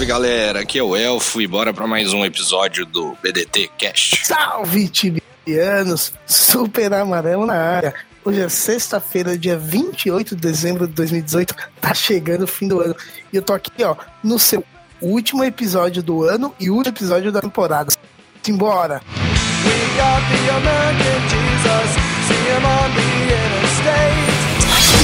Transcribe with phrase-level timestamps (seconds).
[0.00, 4.24] Salve galera, aqui é o Elfo e bora para mais um episódio do BDT Cast.
[4.24, 6.14] Salve, tibianos!
[6.26, 7.92] Super amarelo na área.
[8.24, 11.54] Hoje é sexta-feira, dia 28 de dezembro de 2018.
[11.82, 12.96] Tá chegando o fim do ano.
[13.30, 13.94] E eu tô aqui, ó,
[14.24, 14.64] no seu
[15.02, 17.92] último episódio do ano e último episódio da temporada.
[18.42, 19.02] Simbora!
[19.66, 20.00] E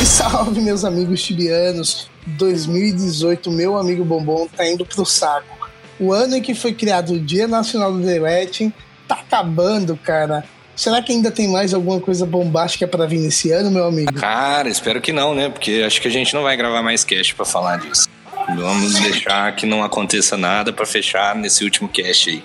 [0.16, 2.08] salve, meus amigos tibianos!
[2.26, 5.68] 2018, meu amigo Bombom tá indo pro saco.
[5.98, 8.72] O ano em que foi criado o Dia Nacional do Deleting
[9.08, 10.44] tá acabando, cara.
[10.76, 14.12] Será que ainda tem mais alguma coisa bombástica para vir nesse ano, meu amigo?
[14.12, 15.48] Cara, espero que não, né?
[15.48, 18.08] Porque acho que a gente não vai gravar mais cast para falar disso.
[18.54, 22.44] Vamos deixar que não aconteça nada para fechar nesse último cast aí.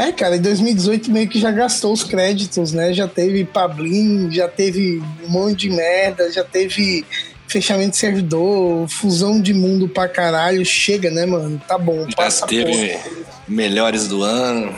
[0.00, 2.90] É, cara, em 2018 meio que já gastou os créditos, né?
[2.94, 7.04] Já teve Pablin, já teve um monte de merda, já teve
[7.46, 10.64] fechamento de servidor, fusão de mundo pra caralho.
[10.64, 11.60] Chega, né, mano?
[11.68, 12.98] Tá bom, Já teve
[13.46, 14.74] melhores do ano.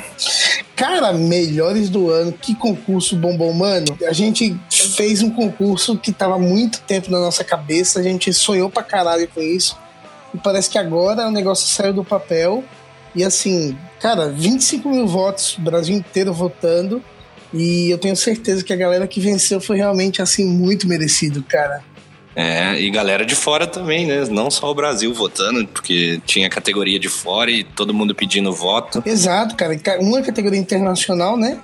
[0.75, 3.97] Cara, melhores do ano, que concurso bombom, mano.
[4.09, 4.59] A gente
[4.97, 8.83] fez um concurso que tava há muito tempo na nossa cabeça, a gente sonhou pra
[8.83, 9.79] caralho com isso.
[10.35, 12.65] E parece que agora o negócio saiu do papel.
[13.15, 17.03] E assim, cara, 25 mil votos, o Brasil inteiro votando.
[17.55, 21.85] E eu tenho certeza que a galera que venceu foi realmente, assim, muito merecido, cara.
[22.35, 24.25] É, e galera de fora também, né?
[24.31, 29.03] Não só o Brasil votando, porque tinha categoria de fora e todo mundo pedindo voto.
[29.05, 29.79] Exato, cara.
[30.01, 31.61] Uma categoria internacional, né?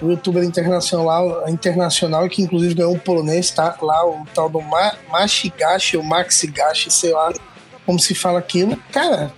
[0.00, 3.76] O youtuber internacional, internacional que inclusive ganhou um polonês, tá?
[3.82, 7.32] Lá, o tal do Ma Machigashi, ou Maxigashi, sei lá
[7.84, 8.76] como se fala aquilo.
[8.90, 9.32] Cara,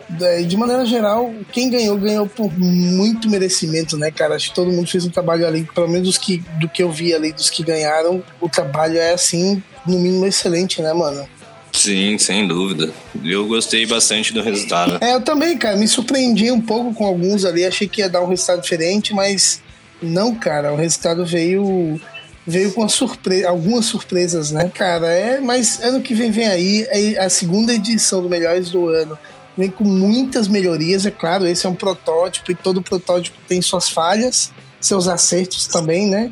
[0.47, 4.37] de maneira geral, quem ganhou, ganhou por muito merecimento, né, cara?
[4.37, 6.91] Acho que todo mundo fez um trabalho ali, pelo menos dos que, do que eu
[6.91, 11.29] vi ali, dos que ganharam, o trabalho é assim, no mínimo excelente, né, mano?
[11.73, 12.91] Sim, sem dúvida.
[13.23, 14.99] Eu gostei bastante do resultado.
[15.01, 15.77] É, eu também, cara.
[15.77, 17.67] Me surpreendi um pouco com alguns ali.
[17.67, 19.61] Achei que ia dar um resultado diferente, mas
[20.01, 20.73] não, cara.
[20.73, 22.01] O resultado veio
[22.47, 25.09] veio com surpre algumas surpresas, né, cara?
[25.09, 29.19] É, mas ano que vem vem aí é a segunda edição do Melhores do Ano.
[29.57, 31.47] Vem com muitas melhorias, é claro.
[31.47, 36.31] Esse é um protótipo e todo protótipo tem suas falhas, seus acertos também, né?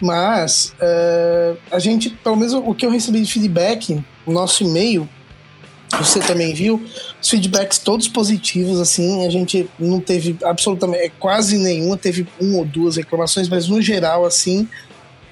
[0.00, 5.08] Mas uh, a gente, pelo menos o que eu recebi de feedback, o nosso e-mail,
[5.98, 6.80] você também viu,
[7.20, 12.64] os feedbacks todos positivos, assim, a gente não teve absolutamente, quase nenhuma, teve uma ou
[12.64, 14.68] duas reclamações, mas no geral, assim,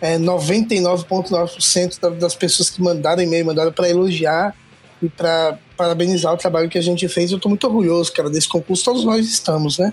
[0.01, 4.55] é, 99,9% das pessoas que mandaram e-mail mandaram para elogiar
[5.03, 7.31] e para parabenizar o trabalho que a gente fez.
[7.31, 8.85] Eu estou muito orgulhoso, cara, desse concurso.
[8.85, 9.93] Todos nós estamos, né?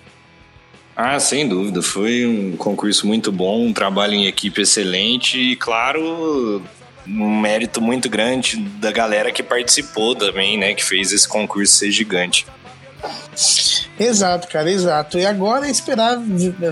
[0.96, 1.81] Ah, sem dúvida.
[1.81, 6.62] Foi um concurso muito bom, um trabalho em equipe excelente e, claro,
[7.08, 10.74] um mérito muito grande da galera que participou também, né?
[10.74, 12.46] Que fez esse concurso ser gigante.
[14.00, 15.20] Exato, cara, exato.
[15.20, 16.20] E agora é esperar,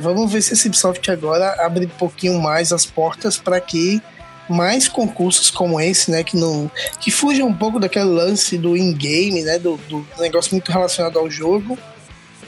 [0.02, 4.02] vamos ver se esse Ubisoft agora abre um pouquinho mais as portas para que
[4.50, 9.44] mais concursos como esse, né, que não que fujam um pouco daquele lance do in-game,
[9.44, 11.78] né, do, do, negócio muito relacionado ao jogo,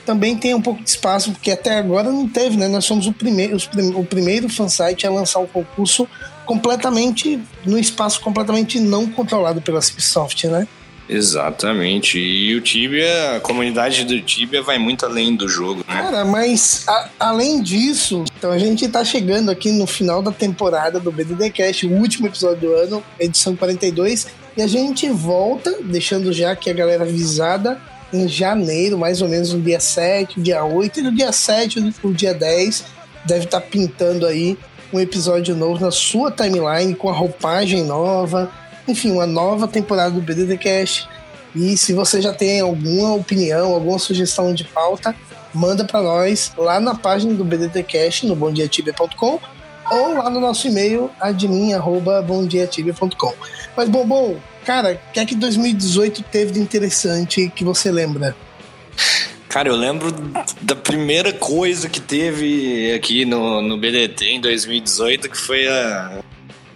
[0.06, 2.68] também tem um pouco de espaço, porque até agora não teve, né?
[2.68, 6.08] Nós somos o primeiro, os, o primeiro fansite a lançar um concurso
[6.46, 10.68] completamente no espaço completamente não controlado pela Ubisoft, né?
[11.08, 12.18] Exatamente.
[12.18, 16.02] E o Tibia, a comunidade do Tibia vai muito além do jogo, né?
[16.02, 21.00] Cara, mas a, além disso, então a gente tá chegando aqui no final da temporada
[21.00, 26.52] do BDDcast, o último episódio do ano, edição 42, e a gente volta, deixando já
[26.52, 27.80] aqui a galera avisada,
[28.14, 32.14] em janeiro, mais ou menos no dia 7, dia 8, e no dia 7, no
[32.14, 32.86] dia 10,
[33.26, 34.58] deve estar tá pintando aí
[34.94, 38.52] um episódio novo na sua timeline, com a roupagem nova,
[38.88, 41.10] enfim, uma nova temporada do BDDcast.
[41.56, 45.16] E se você já tem alguma opinião, alguma sugestão de pauta,
[45.54, 49.40] manda para nós lá na página do BDDcast no bomdiatibia.com
[49.92, 53.34] ou lá no nosso e-mail admin@bomdiatibia.com.
[53.76, 58.36] Mas bom, bom, Cara, o que é que 2018 teve de interessante que você lembra?
[59.50, 60.12] Cara, eu lembro
[60.62, 66.24] da primeira coisa que teve aqui no, no BDT em 2018, que foi a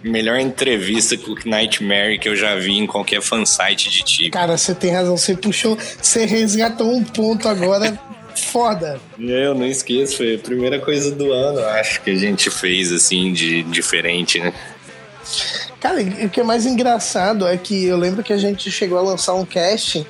[0.08, 4.30] melhor entrevista com o Nightmare que eu já vi em qualquer fansite de ti.
[4.30, 7.98] Cara, você tem razão, você puxou, você resgatou um ponto agora
[8.38, 9.00] foda.
[9.18, 13.32] Eu não esqueço, foi a primeira coisa do ano, acho que a gente fez assim
[13.32, 14.52] de diferente, né?
[15.80, 19.02] Cara, o que é mais engraçado é que eu lembro que a gente chegou a
[19.02, 20.06] lançar um cast,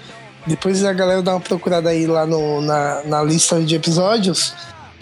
[0.46, 4.54] depois a galera dá uma procurada aí lá no, na, na lista de episódios,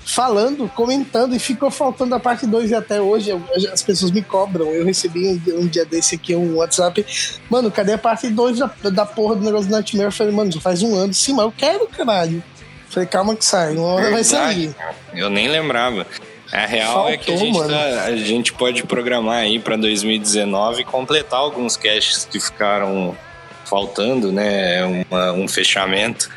[0.07, 3.43] falando, comentando, e ficou faltando a parte 2 e até hoje eu,
[3.73, 4.67] as pessoas me cobram.
[4.73, 7.05] Eu recebi um, um, dia desse aqui um WhatsApp,
[7.51, 10.07] mano, cadê a parte 2 da, da porra do negócio do Nightmare?
[10.07, 11.13] Eu falei, mano, já faz um ano.
[11.13, 12.37] Sim, mas eu quero, caralho.
[12.37, 14.73] Eu falei, calma que sai, uma hora vai sair.
[15.13, 16.07] Eu nem lembrava.
[16.53, 20.83] A real Faltou, é que a gente, tá, a gente pode programar aí para 2019
[20.83, 23.17] e completar alguns caches que ficaram
[23.65, 25.05] faltando, né?
[25.11, 26.31] Uma, um fechamento.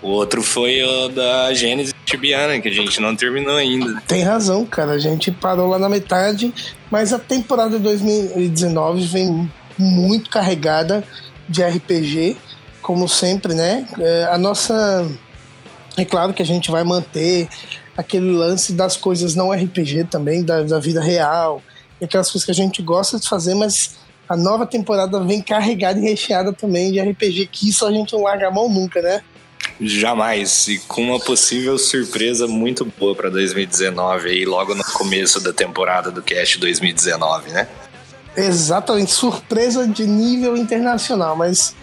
[0.00, 4.02] O outro foi o da Gênesis Tibiana, que a gente não terminou ainda.
[4.06, 4.92] Tem razão, cara.
[4.92, 6.52] A gente parou lá na metade,
[6.90, 11.02] mas a temporada de 2019 vem muito carregada
[11.48, 12.36] de RPG,
[12.82, 13.86] como sempre, né?
[13.98, 15.10] É, a nossa.
[15.96, 17.48] É claro que a gente vai manter
[17.96, 21.62] aquele lance das coisas não RPG também, da, da vida real,
[22.02, 23.96] aquelas coisas que a gente gosta de fazer, mas
[24.28, 28.22] a nova temporada vem carregada e recheada também de RPG, que isso a gente não
[28.22, 29.22] larga a mão nunca, né?
[29.82, 30.68] Jamais.
[30.68, 36.10] E com uma possível surpresa muito boa para 2019 aí, logo no começo da temporada
[36.10, 37.68] do Cast 2019, né?
[38.36, 41.74] Exatamente, surpresa de nível internacional, mas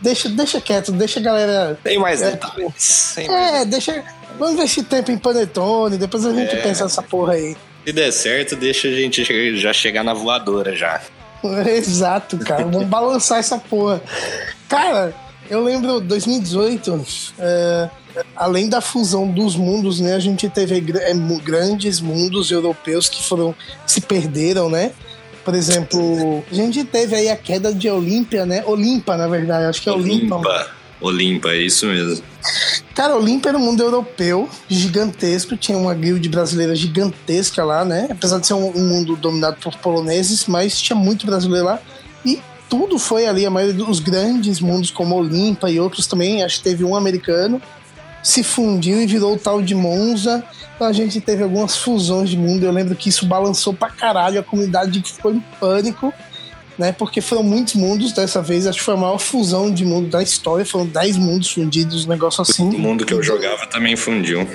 [0.00, 1.78] deixa, deixa quieto, deixa a galera.
[1.82, 3.12] Tem mais é, detalhes.
[3.16, 3.66] Tem é, mais...
[3.66, 4.04] deixa
[4.38, 6.62] Vamos investir tempo em panetone, depois a gente é.
[6.62, 7.56] pensa nessa porra aí.
[7.84, 11.00] Se der certo, deixa a gente já chegar na voadora já.
[11.66, 12.64] Exato, cara.
[12.64, 14.00] Vamos balançar essa porra.
[14.68, 15.12] Cara,
[15.50, 17.06] eu lembro 2018,
[17.38, 17.90] é,
[18.36, 20.14] além da fusão dos mundos, né?
[20.14, 23.54] A gente teve é, grandes mundos europeus que foram
[23.86, 24.92] se perderam, né?
[25.44, 28.62] Por exemplo, a gente teve aí a queda de Olímpia, né?
[28.66, 30.36] Olimpa, na verdade, acho que é Olimpa.
[30.36, 32.22] Olimpa, Olimpa é isso mesmo.
[32.94, 38.08] Cara, Olimpo era um mundo europeu gigantesco, tinha uma guild brasileira gigantesca lá, né?
[38.10, 41.80] Apesar de ser um, um mundo dominado por poloneses, mas tinha muito brasileiro lá.
[42.26, 46.58] E tudo foi ali, a maioria dos grandes mundos, como Olimpa e outros também, acho
[46.58, 47.60] que teve um americano,
[48.22, 50.44] se fundiu e virou o tal de Monza.
[50.74, 52.64] Então a gente teve algumas fusões de mundo.
[52.64, 56.12] Eu lembro que isso balançou pra caralho, a comunidade ficou em pânico
[56.78, 56.92] né?
[56.92, 60.22] Porque foram muitos mundos dessa vez, acho que foi a maior fusão de mundo da
[60.22, 62.68] história, foram 10 mundos fundidos, um negócio assim.
[62.68, 64.48] O mundo que eu jogava também fundiu.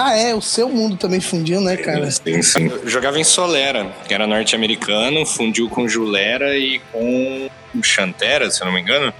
[0.00, 2.08] Ah, é, o seu mundo também fundiu, né, cara?
[2.08, 2.68] Sim, sim.
[2.68, 7.50] Eu jogava em Solera, que era norte-americano, fundiu com Julera e com
[7.82, 9.12] Chantera, se eu não me engano.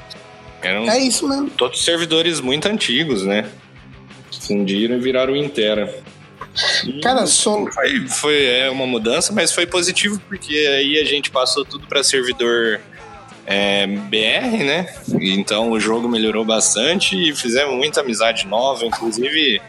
[0.62, 1.50] Eram é isso mesmo.
[1.50, 3.50] Todos servidores muito antigos, né?
[4.46, 5.92] Fundiram e viraram Intera.
[7.02, 7.66] Cara, só.
[7.72, 12.04] Foi, foi é, uma mudança, mas foi positivo porque aí a gente passou tudo para
[12.04, 12.81] servidor
[13.44, 14.94] é, BR, né?
[15.20, 19.60] Então o jogo melhorou bastante e fizemos muita amizade nova, inclusive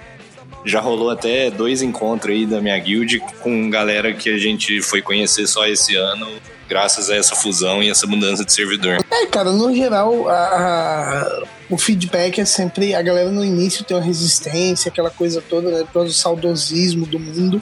[0.66, 5.02] já rolou até dois encontros aí da minha guild com galera que a gente foi
[5.02, 6.28] conhecer só esse ano,
[6.68, 8.98] graças a essa fusão e essa mudança de servidor.
[9.10, 12.94] É, cara, no geral, a, a, o feedback é sempre.
[12.94, 15.88] A galera no início tem uma resistência, aquela coisa toda, né?
[15.92, 17.62] Todo o saudosismo do mundo.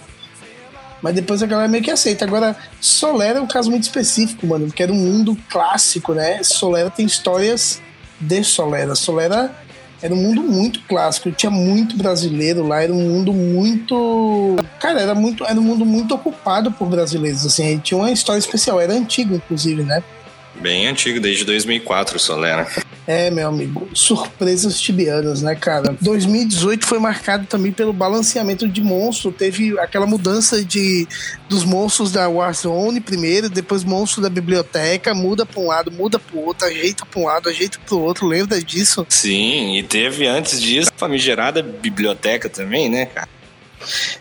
[1.01, 2.25] Mas depois a galera meio que aceita.
[2.25, 6.41] Agora, Solera é um caso muito específico, mano, porque era um mundo clássico, né?
[6.43, 7.79] Solera tem histórias
[8.19, 8.95] de Solera.
[8.95, 9.55] Solera
[10.01, 14.56] era um mundo muito clássico, tinha muito brasileiro lá, era um mundo muito.
[14.80, 18.80] Cara, era, muito, era um mundo muito ocupado por brasileiros, assim, tinha uma história especial,
[18.80, 20.04] era antigo, inclusive, né?
[20.59, 22.67] Bem antigo, desde 2004, Solera.
[23.07, 25.95] É, meu amigo, surpresas tibianas, né, cara?
[26.01, 29.31] 2018 foi marcado também pelo balanceamento de monstro.
[29.31, 31.07] Teve aquela mudança de
[31.47, 36.35] dos monstros da Warzone primeiro, depois monstro da biblioteca, muda para um lado, muda para
[36.35, 38.27] o outro, ajeita para um lado, ajeita para o outro.
[38.27, 39.05] Lembra disso?
[39.07, 43.29] Sim, e teve antes disso a famigerada biblioteca também, né, cara?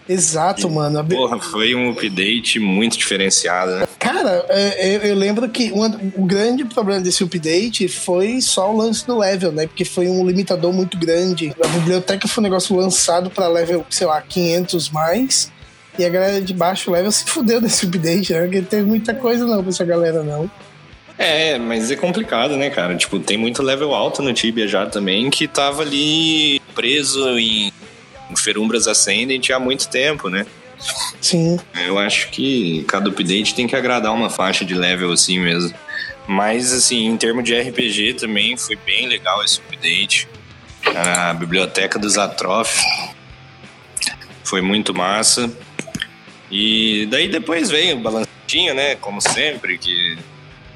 [0.08, 1.04] Exato, e, mano.
[1.04, 3.88] Porra, foi um update muito diferenciado, né?
[3.98, 5.72] Cara, é, eu, eu lembro que
[6.16, 9.66] o grande problema desse update foi só o lance do level, né?
[9.66, 11.54] Porque foi um limitador muito grande.
[11.62, 15.52] A biblioteca foi um negócio lançado para level, sei lá, 500 mais.
[15.98, 18.42] E a galera de baixo level se fudeu desse update, né?
[18.42, 20.50] Porque teve muita coisa não pra essa galera, não.
[21.18, 22.94] É, mas é complicado, né, cara?
[22.94, 27.72] Tipo, tem muito level alto no Tibia já também que tava ali preso em
[28.34, 30.46] Ferumbras Ascendant há muito tempo, né?
[31.20, 31.58] Sim.
[31.74, 35.74] Eu acho que cada update tem que agradar uma faixa de level assim mesmo.
[36.26, 40.28] Mas, assim, em termos de RPG também foi bem legal esse update.
[40.94, 42.80] A biblioteca dos Atrof
[44.42, 45.50] foi muito massa.
[46.50, 48.96] E daí depois vem o balancinho, né?
[48.96, 50.18] Como sempre, que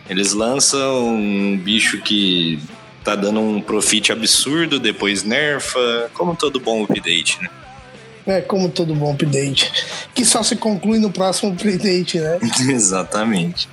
[0.09, 2.59] eles lançam um bicho que
[3.05, 7.49] tá dando um profit absurdo, depois nerfa, como todo bom update, né?
[8.27, 9.73] É, como todo bom update.
[10.15, 12.39] Que só se conclui no próximo update, né?
[12.69, 13.69] Exatamente.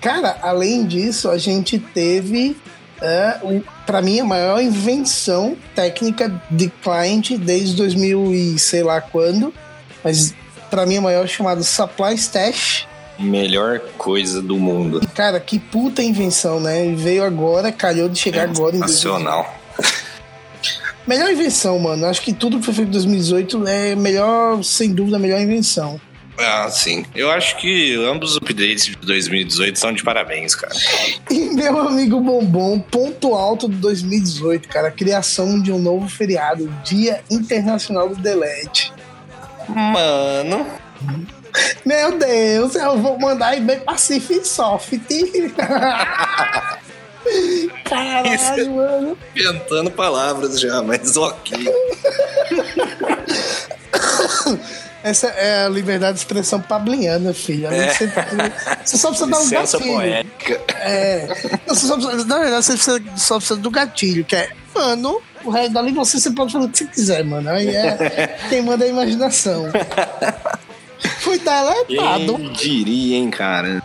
[0.00, 2.56] Cara, além disso, a gente teve,
[3.00, 3.38] é,
[3.86, 9.52] para mim, a maior invenção técnica de client desde 2000 e sei lá quando,
[10.02, 10.34] mas
[10.70, 12.86] para mim a maior chamada Supply Stash.
[13.20, 15.00] Melhor coisa do mundo.
[15.14, 16.92] Cara, que puta invenção, né?
[16.96, 19.56] Veio agora, calhou de chegar é agora em Nacional.
[21.06, 22.06] Melhor invenção, mano.
[22.06, 26.00] Acho que tudo que foi feito em 2018 é melhor, sem dúvida, a melhor invenção.
[26.38, 27.04] Ah, sim.
[27.14, 30.74] Eu acho que ambos os updates de 2018 são de parabéns, cara.
[31.30, 34.88] E meu amigo Bombom, ponto alto de 2018, cara.
[34.88, 38.92] A criação de um novo feriado, Dia Internacional do Delete.
[39.68, 40.66] Mano.
[41.84, 44.92] Meu Deus, eu vou mandar bem Pacific Soft.
[47.84, 49.18] Caralho, Isso, mano.
[49.36, 51.58] Inventando palavras já, mas ok.
[55.02, 57.68] Essa é a liberdade de expressão pabliana, filho.
[57.68, 57.94] É.
[57.94, 58.06] Você,
[58.84, 59.94] você, só precisa dar um gatilho.
[59.94, 60.60] Poética.
[60.80, 61.26] É.
[61.66, 65.50] Você só precisa, na verdade, você precisa, só precisa do gatilho, que é, mano, o
[65.50, 67.48] resto dali você, você pode fazer o que você quiser, mano.
[67.50, 69.66] Aí é quem manda a imaginação.
[71.20, 72.36] Fui deletado.
[72.36, 73.82] Quem diria, hein, cara?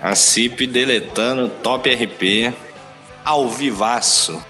[0.00, 2.52] A CIP deletando Top RP
[3.24, 4.42] ao vivaço.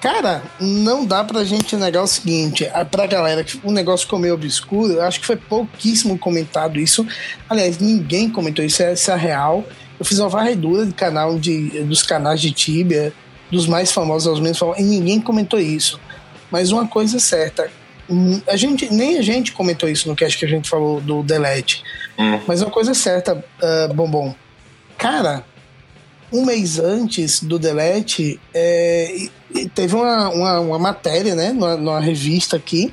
[0.00, 4.34] Cara, não dá pra gente negar o seguinte, pra galera que o negócio ficou meio
[4.34, 7.06] obscuro, eu acho que foi pouquíssimo comentado isso.
[7.48, 9.64] Aliás, ninguém comentou isso, essa é real.
[10.00, 13.12] Eu fiz uma varredura de canal de, dos canais de Tibia,
[13.48, 16.00] dos mais famosos aos menos famosos, e ninguém comentou isso.
[16.50, 17.70] Mas uma coisa é certa,
[18.46, 21.82] a gente, nem a gente comentou isso no cast que a gente falou do Delete.
[22.18, 22.40] Hum.
[22.46, 24.34] Mas uma coisa é certa, uh, Bombom.
[24.98, 25.44] Cara,
[26.32, 29.26] um mês antes do Delete, é,
[29.74, 32.92] teve uma, uma, uma, matéria, né, numa, numa, revista aqui,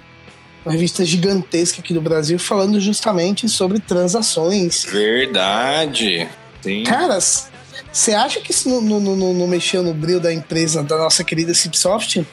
[0.66, 4.86] uma revista gigantesca aqui do Brasil, falando justamente sobre transações.
[4.86, 6.28] Verdade.
[6.62, 6.84] Sim.
[6.84, 7.50] Caras,
[7.92, 11.24] você acha que isso não, não, não, não, mexeu no brilho da empresa, da nossa
[11.24, 12.26] querida Cipsoft?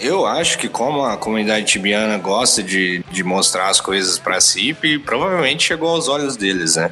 [0.00, 4.98] Eu acho que como a comunidade tibiana gosta de, de mostrar as coisas para CIP,
[4.98, 6.90] provavelmente chegou aos olhos deles, né?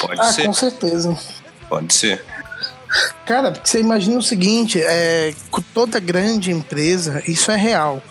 [0.00, 0.46] Pode ah, ser.
[0.46, 1.16] com certeza.
[1.68, 2.24] Pode ser.
[3.26, 5.34] Cara, porque você imagina o seguinte, é,
[5.72, 8.02] toda grande empresa, isso é real.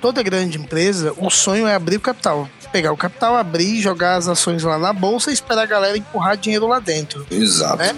[0.00, 2.48] Toda grande empresa, o sonho é abrir o capital.
[2.72, 6.36] Pegar o capital, abrir, jogar as ações lá na bolsa e esperar a galera empurrar
[6.36, 7.26] dinheiro lá dentro.
[7.30, 7.76] Exato.
[7.76, 7.94] Né?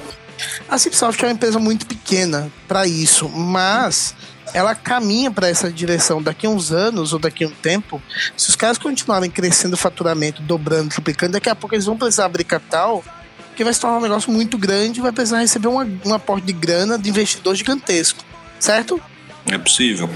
[0.68, 4.14] A Cipsoft é uma empresa muito pequena para isso, mas
[4.54, 8.00] ela caminha para essa direção daqui a uns anos ou daqui a um tempo.
[8.36, 12.26] Se os caras continuarem crescendo o faturamento, dobrando, triplicando, daqui a pouco eles vão precisar
[12.26, 13.04] abrir capital
[13.56, 16.46] que vai se tornar um negócio muito grande e vai precisar receber uma, um aporte
[16.46, 18.24] de grana de investidor gigantesco,
[18.58, 19.00] certo?
[19.50, 20.08] É possível.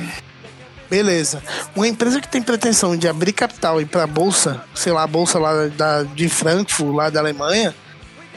[0.88, 1.42] Beleza.
[1.75, 5.02] Uma empresa que tem pretensão de abrir capital e ir para a bolsa, sei lá,
[5.02, 7.75] a bolsa lá da, de Frankfurt, lá da Alemanha,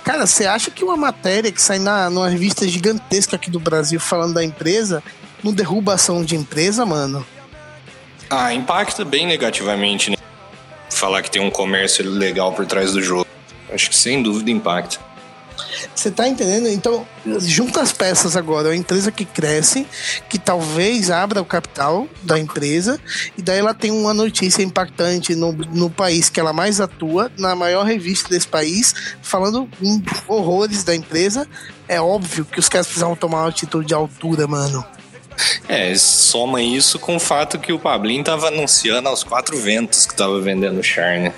[0.03, 4.00] cara, você acha que uma matéria que sai na, numa revista gigantesca aqui do Brasil
[4.00, 5.01] falando da empresa
[5.43, 7.25] não derruba a ação de empresa, mano?
[8.29, 10.17] Ah, impacta bem negativamente, né?
[10.89, 13.27] Falar que tem um comércio legal por trás do jogo.
[13.71, 15.00] Acho que sem dúvida impacta.
[15.95, 16.67] Você tá entendendo?
[16.67, 17.05] Então,
[17.39, 18.67] junta as peças agora.
[18.67, 19.86] É uma empresa que cresce,
[20.29, 23.00] que talvez abra o capital da empresa,
[23.38, 27.55] e daí ela tem uma notícia impactante no, no país que ela mais atua, na
[27.55, 29.69] maior revista desse país, falando
[30.27, 31.48] horrores da empresa.
[31.88, 34.86] É óbvio que os caras precisavam tomar uma atitude de altura, mano.
[35.67, 40.15] É, soma isso com o fato que o Pablin tava anunciando aos quatro ventos que
[40.15, 41.33] tava vendendo char, né?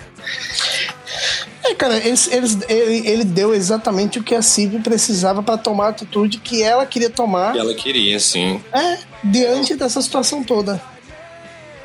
[1.63, 5.85] É, cara, eles, eles, ele, ele deu exatamente o que a Cib precisava para tomar
[5.85, 7.53] a atitude que ela queria tomar.
[7.53, 8.62] Que ela queria, sim.
[8.73, 10.81] É, diante dessa situação toda.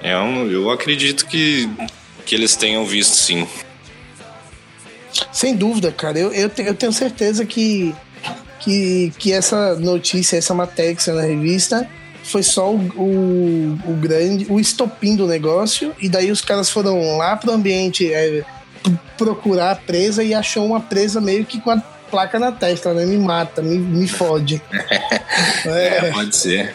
[0.02, 1.70] É, um, eu acredito que,
[2.24, 3.46] que eles tenham visto, sim.
[5.32, 6.18] Sem dúvida, cara.
[6.18, 7.94] Eu, eu, eu tenho certeza que,
[8.58, 11.88] que, que essa notícia, essa matéria que saiu na revista
[12.28, 17.16] foi só o, o, o, grande, o estopim do negócio, e daí os caras foram
[17.16, 18.12] lá pro ambiente.
[18.12, 18.44] É,
[19.16, 21.78] procurar a presa e achou uma presa meio que com a
[22.11, 23.04] placa na testa, né?
[23.04, 24.62] Me mata, me, me fode.
[25.66, 26.06] é.
[26.06, 26.11] é.
[26.12, 26.75] pode ser.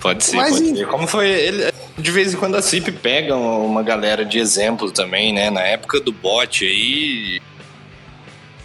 [0.00, 0.86] Pode ser, Mas pode ser.
[0.86, 1.28] Como foi.
[1.28, 5.50] Ele, de vez em quando a CIP pega uma galera de exemplo também, né?
[5.50, 7.40] Na época do bot aí.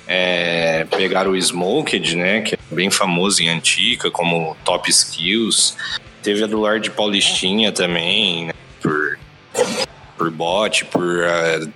[0.07, 2.41] É, pegaram o Smoked, né?
[2.41, 5.77] Que é bem famoso em Antica, como Top Skills.
[6.21, 9.19] Teve a do Lorde Paulistinha também, né, por,
[10.17, 11.73] por bot, por uh,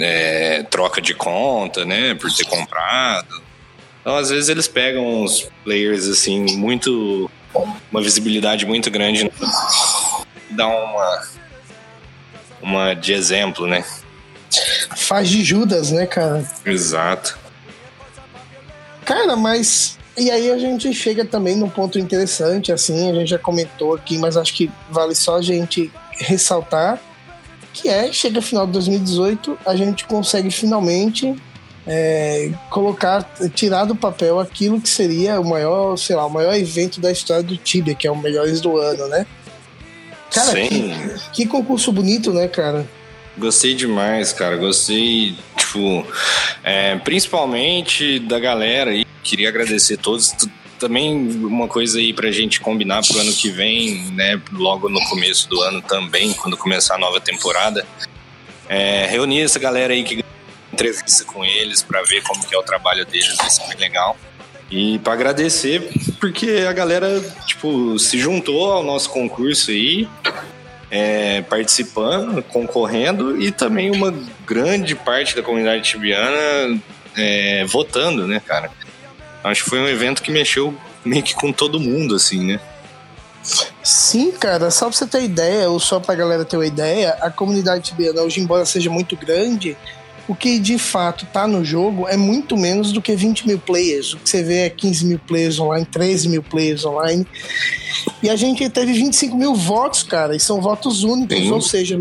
[0.00, 2.14] é, troca de conta, né?
[2.14, 3.42] Por ter comprado.
[4.00, 7.30] Então, às vezes, eles pegam uns players, assim, muito.
[7.90, 9.24] uma visibilidade muito grande.
[9.24, 9.30] Né?
[10.50, 11.22] Dá uma.
[12.60, 13.84] uma de exemplo, né?
[14.96, 16.44] Faz de Judas, né, cara?
[16.64, 17.41] Exato.
[19.04, 19.98] Cara, mas.
[20.16, 24.18] E aí a gente chega também num ponto interessante, assim, a gente já comentou aqui,
[24.18, 27.00] mas acho que vale só a gente ressaltar,
[27.72, 31.34] que é, chega final de 2018, a gente consegue finalmente
[31.86, 33.22] é, colocar,
[33.54, 37.42] tirar do papel aquilo que seria o maior, sei lá, o maior evento da história
[37.42, 39.26] do Tibia, que é o Melhores do Ano, né?
[40.30, 40.94] Cara, que,
[41.32, 42.86] que, concurso bonito, né, cara?
[43.36, 44.56] Gostei demais, cara.
[44.56, 45.36] Gostei,
[45.72, 46.06] tipo,
[46.62, 49.06] é, principalmente da galera aí.
[49.22, 50.34] Queria agradecer todos.
[50.78, 54.40] Também uma coisa aí pra gente combinar pro ano que vem, né?
[54.52, 57.86] Logo no começo do ano também, quando começar a nova temporada.
[58.68, 60.24] É, reunir essa galera aí que
[60.72, 64.16] entrevista com eles para ver como que é o trabalho deles, vai ser bem legal.
[64.70, 70.08] E para agradecer, porque a galera, tipo, se juntou ao nosso concurso aí,
[70.92, 74.14] é, participando, concorrendo e também uma
[74.46, 76.78] grande parte da comunidade tibiana
[77.16, 78.70] é, votando, né, cara?
[79.42, 82.60] Acho que foi um evento que mexeu meio que com todo mundo, assim, né?
[83.82, 87.30] Sim, cara, só pra você ter ideia, ou só pra galera ter uma ideia, a
[87.30, 89.74] comunidade tibiana, hoje, embora seja muito grande,
[90.28, 94.14] o que de fato tá no jogo é muito menos do que 20 mil players.
[94.14, 97.26] O que você vê é 15 mil players online, 13 mil players online.
[98.22, 101.50] E a gente teve 25 mil votos, cara, e são votos únicos, Sim.
[101.50, 101.98] ou seja,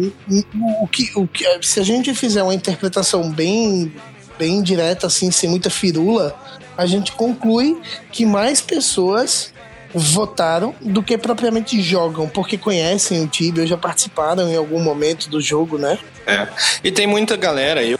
[0.81, 3.91] o que, o que, se a gente fizer uma interpretação bem,
[4.37, 6.35] bem direta, assim, sem muita firula,
[6.77, 7.79] a gente conclui
[8.11, 9.51] que mais pessoas
[9.93, 15.29] votaram do que propriamente jogam, porque conhecem o Tibia ou já participaram em algum momento
[15.29, 15.99] do jogo, né?
[16.25, 16.47] É.
[16.83, 17.99] E tem muita galera, eu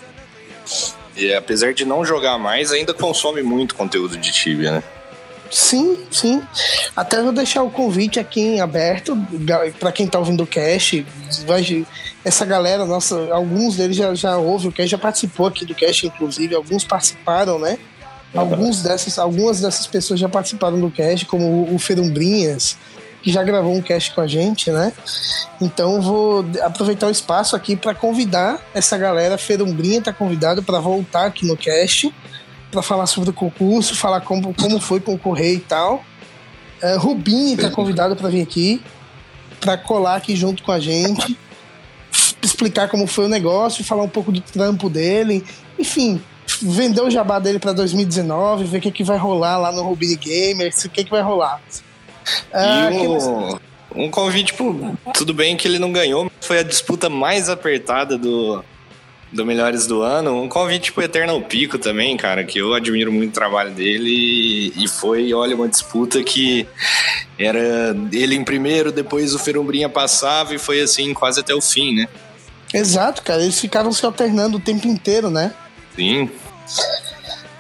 [1.16, 4.84] e apesar de não jogar mais, ainda consome muito conteúdo de Tibia, né?
[5.52, 6.42] Sim, sim.
[6.96, 9.18] Até vou deixar o convite aqui em aberto
[9.78, 11.06] para quem tá ouvindo o cast.
[12.24, 16.08] Essa galera, nossa, alguns deles já, já ouve o cast, já participou aqui do cast,
[16.08, 17.78] inclusive, alguns participaram, né?
[18.34, 22.78] Alguns dessas, algumas dessas pessoas já participaram do cast, como o Ferumbrinhas,
[23.22, 24.92] que já gravou um cast com a gente, né?
[25.60, 29.38] Então vou aproveitar o espaço aqui para convidar essa galera.
[29.38, 32.14] Ferumbrinha está convidado para voltar aqui no cast
[32.72, 36.04] para falar sobre o concurso, falar como, como foi concorrer e tal.
[36.82, 38.82] Uh, Rubinho está convidado para vir aqui
[39.62, 41.38] para colar aqui junto com a gente,
[42.42, 45.46] explicar como foi o negócio, falar um pouco do trampo dele,
[45.78, 46.20] enfim,
[46.62, 50.16] vender o jabá dele para 2019, ver o que, que vai rolar lá no Rubini
[50.16, 51.62] Gamers, o que, que vai rolar.
[52.54, 53.60] Ah, e um,
[53.96, 54.98] um convite pro.
[55.14, 58.64] Tudo bem que ele não ganhou, foi a disputa mais apertada do,
[59.32, 60.42] do Melhores do Ano.
[60.42, 64.74] Um convite pro Eternal Pico também, cara, que eu admiro muito o trabalho dele.
[64.76, 66.68] E foi, olha, uma disputa que
[67.38, 71.96] era ele em primeiro, depois o Ferumbrinha passava e foi assim quase até o fim,
[71.96, 72.08] né?
[72.74, 73.42] Exato, cara.
[73.42, 75.54] Eles ficaram se alternando o tempo inteiro, né?
[75.96, 76.30] Sim.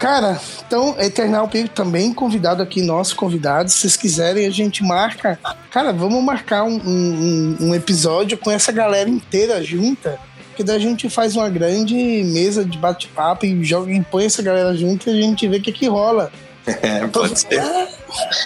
[0.01, 3.69] Cara, então, Eternal Pico também convidado aqui, nosso convidado.
[3.69, 5.37] Se vocês quiserem, a gente marca.
[5.69, 10.17] Cara, vamos marcar um, um, um episódio com essa galera inteira junta.
[10.55, 14.41] Que daí a gente faz uma grande mesa de bate-papo e joga e põe essa
[14.41, 16.31] galera junto e a gente vê o que, que rola.
[16.81, 17.59] É, pode ser.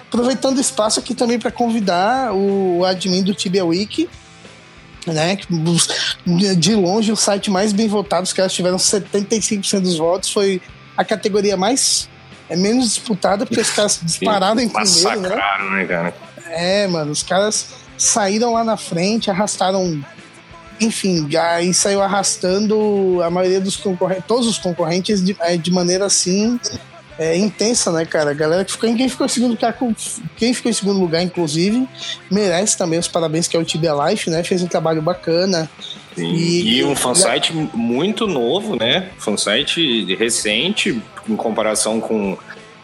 [0.08, 4.10] Aproveitando o espaço aqui também para convidar o admin do Tibia Wiki,
[5.06, 5.38] né?
[6.58, 10.62] De longe, o site mais bem votado, os caras tiveram 75% dos votos, foi
[10.96, 12.10] a categoria mais
[12.50, 15.30] é menos disputada porque os caras dispararam em primeiro, né?
[15.30, 16.14] né, cara?
[16.48, 20.04] É, mano, os caras saíram lá na frente, arrastaram
[20.80, 26.06] enfim, aí saiu arrastando a maioria dos concorrentes, todos os concorrentes de, é, de maneira
[26.06, 26.60] assim
[27.18, 28.32] é, intensa, né, cara?
[28.32, 29.78] A galera que ficou, quem ficou em segundo lugar,
[30.36, 31.88] quem ficou em segundo lugar, inclusive,
[32.30, 34.44] merece também os parabéns que é o Tibia Life, né?
[34.44, 35.70] Fez um trabalho bacana.
[36.18, 37.78] E, e, um fansite e...
[37.78, 39.10] muito novo, né?
[39.18, 42.38] Fansite recente, em comparação com,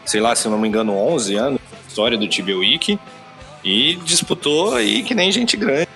[0.04, 2.98] sei lá, se não me engano, 11 anos, história do Tibia Wiki.
[3.64, 5.88] E disputou aí que nem gente grande.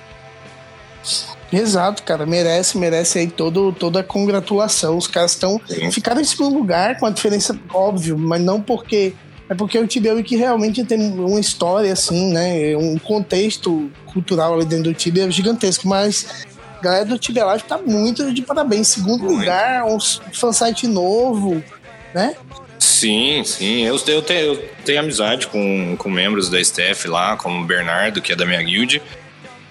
[1.52, 4.96] Exato, cara, merece, merece aí todo, toda a congratulação.
[4.96, 5.60] Os caras estão
[5.92, 9.14] ficaram em segundo lugar com a diferença óbvio, mas não porque
[9.48, 14.64] é porque o Tibia Wiki realmente tem uma história assim, né, um contexto cultural ali
[14.64, 16.46] dentro do Tibia gigantesco, mas
[16.78, 18.88] a galera do Tibia Live tá muito de parabéns.
[18.88, 19.38] Segundo muito.
[19.40, 19.98] lugar, um
[20.32, 21.62] fansite novo,
[22.14, 22.36] né?
[22.78, 23.82] Sim, sim.
[23.82, 28.20] Eu, eu, tenho, eu tenho amizade com, com membros da staff lá, como o Bernardo,
[28.20, 29.02] que é da minha guild.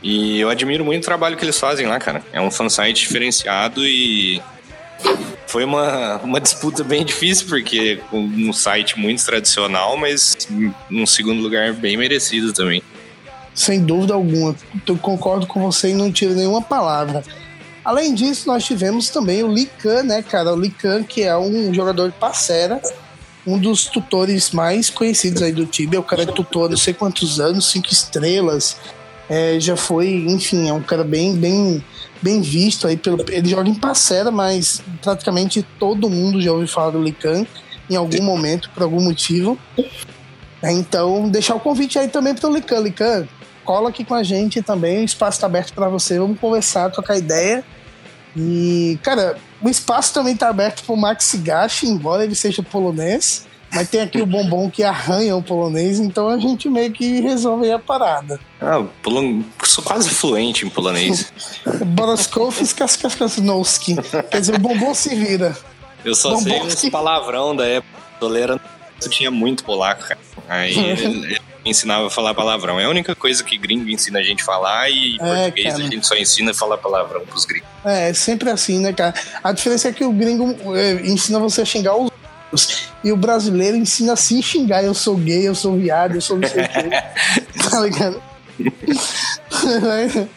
[0.01, 2.23] E eu admiro muito o trabalho que eles fazem lá, cara.
[2.31, 4.41] É um fansite diferenciado e
[5.47, 10.35] foi uma, uma disputa bem difícil, porque um site muito tradicional, mas
[10.91, 12.83] um segundo lugar bem merecido também.
[13.55, 14.53] Sem dúvida alguma.
[14.85, 17.23] Eu concordo com você e não tiro nenhuma palavra.
[17.83, 20.53] Além disso, nós tivemos também o Lican, né, cara?
[20.53, 22.81] O Lican, que é um jogador de parceira,
[23.47, 25.99] um dos tutores mais conhecidos aí do Tibia.
[25.99, 28.75] O cara é tutor não sei quantos anos, cinco estrelas,
[29.29, 31.83] é, já foi, enfim, é um cara bem, bem,
[32.21, 33.23] bem visto aí pelo.
[33.29, 37.45] Ele joga em parceira, mas praticamente todo mundo já ouviu falar do Lican
[37.89, 39.57] em algum momento, por algum motivo.
[40.61, 42.79] É, então, deixar o convite aí também para o Lican.
[42.79, 43.27] Lican,
[43.65, 47.17] cola aqui com a gente também, o espaço está aberto para você, vamos conversar, trocar
[47.17, 47.63] ideia.
[48.37, 53.45] E, cara, o espaço também está aberto para o Max Gashi, embora ele seja polonês.
[53.73, 57.69] Mas tem aqui o bombom que arranha o polonês, então a gente meio que resolve
[57.69, 58.39] a parada.
[58.61, 59.41] Ah, polon...
[59.63, 61.33] sou quase fluente em polonês.
[61.87, 63.95] Boroskov Kaskasnowski.
[64.31, 65.57] Quer dizer, o bombom se vira.
[66.05, 67.95] Eu só bombom sei uns palavrão da época.
[68.17, 68.61] Toleira
[69.09, 70.19] tinha muito polaco, cara.
[70.47, 72.79] Aí ele, ensinava a falar palavrão.
[72.79, 75.85] É a única coisa que gringo ensina a gente a falar e é, português cara.
[75.85, 77.67] a gente só ensina a falar palavrão pros gringos.
[77.83, 79.13] É, é sempre assim, né, cara?
[79.43, 82.11] A diferença é que o gringo é, ensina você a xingar os
[83.03, 84.83] e o brasileiro ensina a se xingar.
[84.83, 86.89] Eu sou gay, eu sou viado, eu sou não sei o quê.
[87.69, 88.21] tá ligado?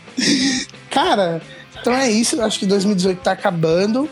[0.90, 1.40] Cara,
[1.80, 2.40] então é isso.
[2.42, 4.08] Acho que 2018 tá acabando.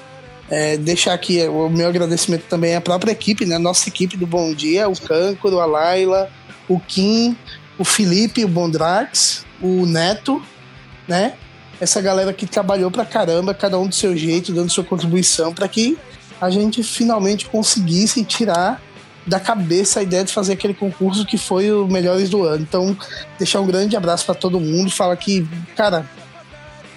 [0.49, 3.59] É, deixar aqui o meu agradecimento também à própria equipe, né?
[3.59, 6.31] Nossa equipe do Bom Dia, o Câncoro, a Laila,
[6.69, 7.37] o Kim,
[7.79, 10.43] o Felipe, o Bondrax, o Neto,
[11.07, 11.35] né?
[11.81, 15.69] Essa galera que trabalhou pra caramba, cada um do seu jeito, dando sua contribuição para
[15.69, 15.99] que
[16.41, 18.81] a gente finalmente conseguisse tirar
[19.27, 22.63] da cabeça a ideia de fazer aquele concurso que foi o Melhores do Ano.
[22.63, 22.97] Então,
[23.39, 26.09] deixar um grande abraço para todo mundo, falar que, cara,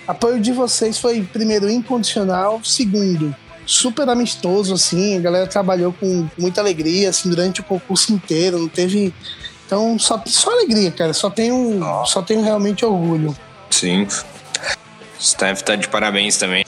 [0.07, 6.61] apoio de vocês foi, primeiro, incondicional, segundo, super amistoso, assim, a galera trabalhou com muita
[6.61, 9.13] alegria, assim, durante o concurso inteiro, não teve...
[9.69, 13.37] Então, só, só alegria, cara, só tenho, só tenho realmente orgulho.
[13.69, 14.07] Sim.
[15.19, 16.65] O Steph tá de parabéns também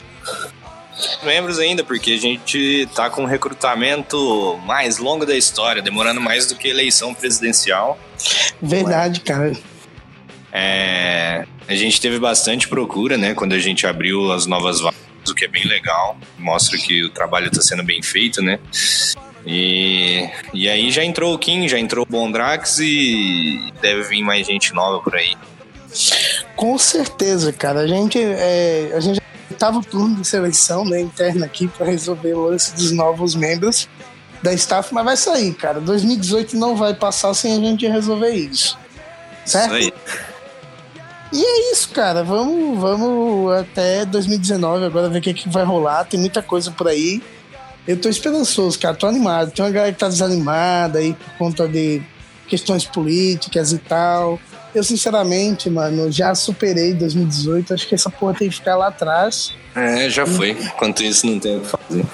[1.23, 6.45] membros ainda, porque a gente tá com o recrutamento mais longo da história, demorando mais
[6.45, 7.99] do que eleição presidencial.
[8.61, 9.53] Verdade, cara.
[10.51, 15.33] É, a gente teve bastante procura, né, quando a gente abriu as novas vagas, o
[15.33, 18.59] que é bem legal, mostra que o trabalho está sendo bem feito, né?
[19.45, 24.45] E, e aí já entrou o Kim, já entrou o Bondrax e deve vir mais
[24.45, 25.35] gente nova por aí.
[26.55, 27.81] Com certeza, cara.
[27.81, 32.47] A gente, é, a gente oitavo turno de seleção né, interna aqui para resolver o
[32.47, 33.87] lance dos novos membros
[34.41, 35.79] da staff, mas vai sair, cara.
[35.79, 38.77] 2018 não vai passar sem a gente resolver isso.
[39.45, 39.77] Certo?
[39.77, 39.93] Isso aí.
[41.33, 42.23] E é isso, cara.
[42.23, 46.05] Vamos, vamos até 2019 agora ver o que, que vai rolar.
[46.05, 47.21] Tem muita coisa por aí.
[47.91, 48.95] Eu tô esperançoso, cara.
[48.95, 49.51] Tô animado.
[49.51, 52.01] Tem uma galera que tá desanimada aí por conta de
[52.47, 54.39] questões políticas e tal.
[54.73, 57.73] Eu, sinceramente, mano, já superei 2018.
[57.73, 59.53] Acho que essa porra tem que ficar lá atrás.
[59.75, 60.51] É, já foi.
[60.51, 62.05] Enquanto isso, não tem o que fazer.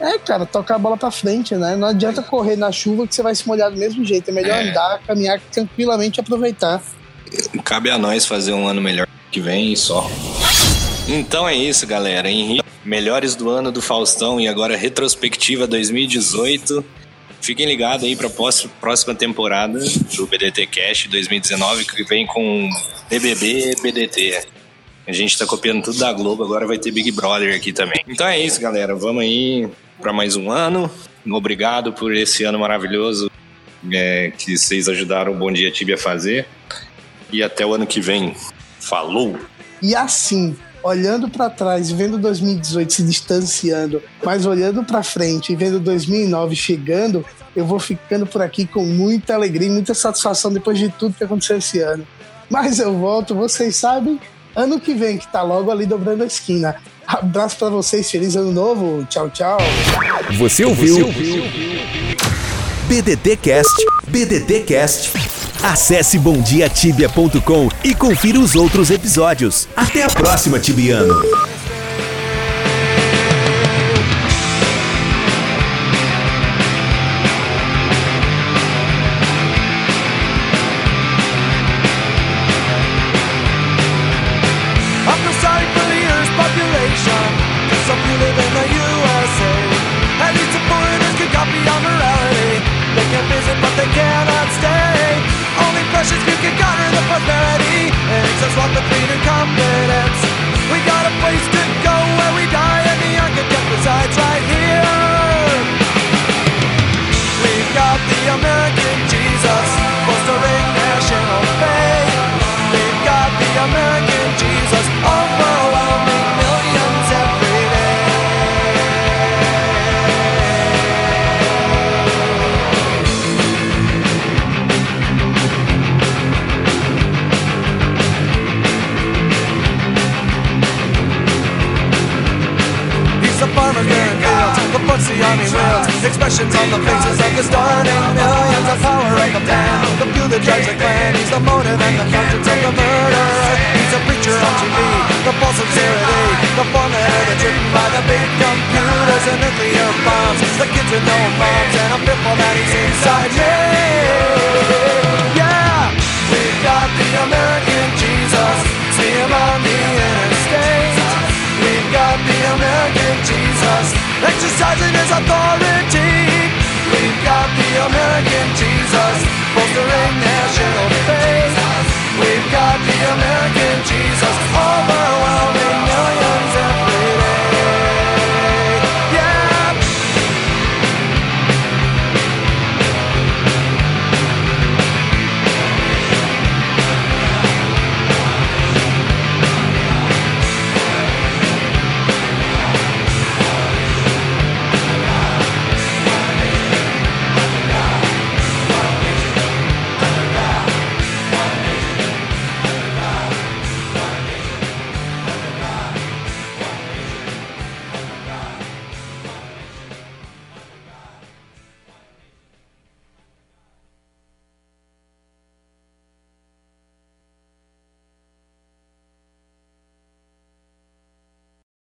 [0.00, 1.76] É, cara, tocar a bola pra frente, né?
[1.76, 4.30] Não adianta correr na chuva que você vai se molhar do mesmo jeito.
[4.30, 4.70] É melhor é.
[4.70, 6.80] andar, caminhar tranquilamente e aproveitar.
[7.62, 10.08] Cabe a nós fazer um ano melhor que vem e só.
[11.06, 12.30] Então é isso, galera.
[12.30, 16.84] Henrique, melhores do ano do Faustão e agora retrospectiva 2018.
[17.40, 18.30] Fiquem ligados aí para a
[18.80, 19.78] próxima temporada
[20.16, 22.68] do BDT Cash 2019, que vem com
[23.08, 24.42] BBB BDT.
[25.06, 28.02] A gente está copiando tudo da Globo, agora vai ter Big Brother aqui também.
[28.08, 28.94] Então é isso, galera.
[28.94, 29.68] Vamos aí
[30.00, 30.90] para mais um ano.
[31.30, 33.30] Obrigado por esse ano maravilhoso
[33.92, 36.46] é, que vocês ajudaram o Bom Dia Tibia a fazer.
[37.30, 38.34] E até o ano que vem.
[38.80, 39.38] Falou!
[39.82, 40.56] E assim,
[40.88, 47.24] olhando para trás, vendo 2018 se distanciando, mas olhando para frente e vendo 2009 chegando,
[47.54, 51.24] eu vou ficando por aqui com muita alegria e muita satisfação depois de tudo que
[51.24, 52.06] aconteceu esse ano.
[52.48, 54.18] Mas eu volto, vocês sabem,
[54.56, 56.76] ano que vem, que tá logo ali dobrando a esquina.
[57.06, 59.04] Abraço para vocês, feliz ano novo.
[59.10, 59.58] Tchau, tchau.
[60.38, 60.94] Você ouviu?
[60.94, 61.44] Você ouviu?
[62.88, 65.27] BDT Cast, BDT Cast
[65.62, 69.68] Acesse bomdiatibia.com e confira os outros episódios.
[69.76, 71.14] Até a próxima, Tibiano!